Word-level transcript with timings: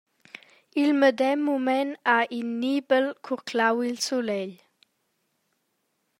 Il 0.81 0.89
medem 1.01 1.39
mument 1.45 1.93
ha 2.11 2.17
in 2.37 2.49
nibel 2.61 3.05
curclau 3.25 3.75
il 3.89 3.97
sulegl. 4.05 4.53